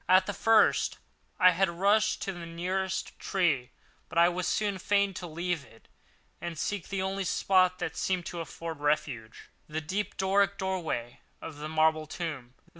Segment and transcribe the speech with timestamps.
[0.09, 0.97] At the first
[1.39, 3.69] I had rushed to the nearest tree;
[4.09, 5.87] but I was soon fain to leave it
[6.41, 11.57] and seek the only spot that seemed to afford refuge, the deep Doric doorway of
[11.57, 12.55] the marble tomb.